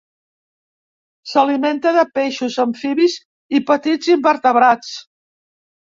[1.33, 3.19] S'alimenta de peixos, amfibis
[3.59, 4.93] i petits invertebrats.